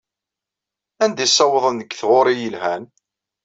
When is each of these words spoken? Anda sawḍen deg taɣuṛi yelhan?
Anda 1.03 1.25
sawḍen 1.27 1.77
deg 1.81 1.91
taɣuṛi 1.99 2.33
yelhan? 2.41 2.83